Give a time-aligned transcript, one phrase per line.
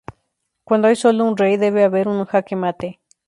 [0.63, 2.99] Cuando hay sólo un rey, debe haber un jaque mate.